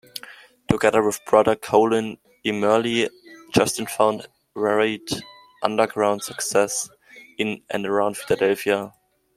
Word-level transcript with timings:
Together 0.67 1.03
with 1.03 1.23
brother 1.27 1.55
Colin 1.55 2.17
Emerle, 2.43 3.07
Justin 3.53 3.85
found 3.85 4.25
varied 4.55 5.07
underground 5.61 6.23
success 6.23 6.89
in 7.37 7.61
and 7.69 7.85
around 7.85 8.17
Philadelphia. 8.17 8.91